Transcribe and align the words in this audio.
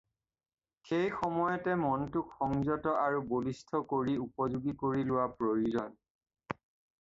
সেই 0.91 1.09
সময়তে 1.19 1.71
মনটোক 1.87 2.27
সংযত 2.39 2.85
আৰু 3.03 3.21
বলিষ্ঠ 3.35 3.83
কৰি 3.93 4.17
উপযােগী 4.25 4.75
কৰি 4.85 5.05
লােৱা 5.11 5.29
প্ৰয়ােজন। 5.37 5.95